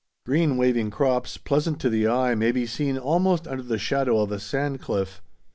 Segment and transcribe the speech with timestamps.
[0.25, 4.31] Green waving crops, pleasant to the eye, may be seen almost under the shadow of
[4.31, 5.21] a sand cliff.